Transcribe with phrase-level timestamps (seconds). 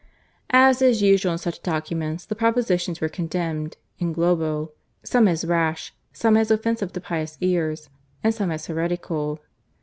[0.49, 4.71] As is usual in such documents the propositions were condemned /in globo/,
[5.03, 7.87] some as rash, some as offensive to pious ears,
[8.23, 9.37] and some as heretical.